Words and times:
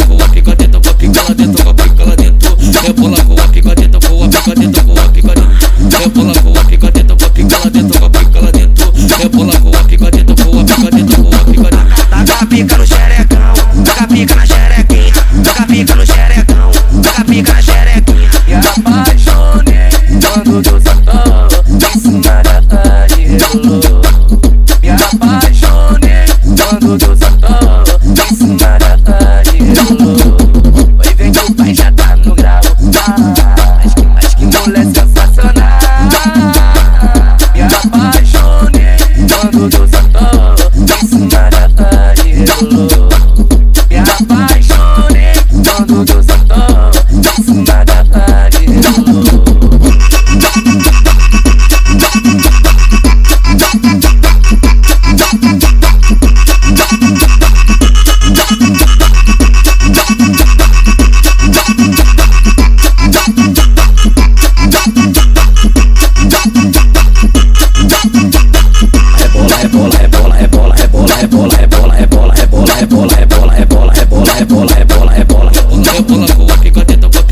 Tipo, 0.00 0.22
aqui 0.24 0.42
com 0.42 0.59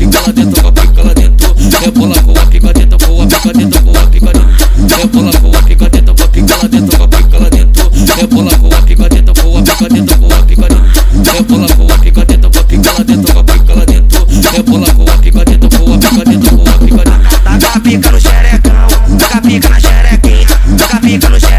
pica 0.09 0.33
dentro, 0.33 0.71
pica 0.71 1.03
lá 1.03 1.13
dentro, 1.13 1.55
rebola 1.81 2.21
boa, 2.21 2.45
pica 2.47 2.73
dentro, 2.73 2.97
boa, 2.97 3.27
pica 3.27 3.53
dentro, 3.53 3.81
boa, 3.81 4.07
pica 4.07 4.31
dentro, 4.33 4.97
rebola 4.97 5.31
boa, 5.39 5.63
pica 5.63 5.89
dentro, 5.89 6.13
boa, 6.15 6.29
pica 6.29 6.55
lá 6.55 6.67
dentro, 6.67 7.07
pica 7.07 7.37
lá 7.39 7.49
dentro, 7.49 7.91
rebola 8.15 8.57
boa, 8.57 8.81
pica 8.81 9.09
dentro, 9.09 9.33
boa, 9.35 9.61
pica 9.61 9.89
dentro, 9.89 10.17
boa, 10.17 10.43
pica 10.43 10.67
dentro, 10.67 11.31
rebola 11.31 11.67
boa, 11.75 11.97
pica 11.99 12.25
dentro, 12.25 12.49
boa, 12.49 12.63
pica 12.63 12.91
lá 12.91 13.03
dentro, 13.03 13.43
pica 13.43 13.73
lá 13.75 13.85
dentro, 13.85 14.27
rebola 14.51 14.93
boa, 14.93 15.17
pica 15.17 15.45
dentro, 15.45 15.69
boa, 15.69 15.97
pica 15.97 16.25
dentro, 16.25 16.55
boa, 16.55 16.79
pica 16.79 17.03
dentro, 17.03 17.39
taca 17.43 17.79
pica 17.79 18.11
no 18.11 18.19
xerecão, 18.19 18.87
taca 19.19 19.41
pica 19.41 19.69
na 19.69 19.79
xerequinha, 19.79 20.47
taca 20.77 20.99
pica 20.99 21.29
no 21.29 21.39
xerecão. 21.39 21.58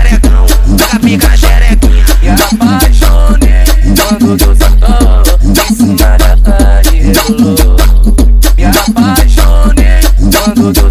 두 10.61 10.90